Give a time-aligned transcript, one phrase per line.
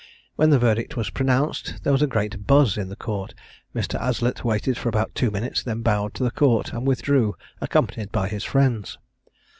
[0.35, 3.35] When the verdict was pronounced, there was a great buz in the Court:
[3.75, 3.99] Mr.
[4.01, 8.27] Aslett waited for about two minutes, then bowed to the Court, and withdrew, accompanied by
[8.27, 8.97] his friends.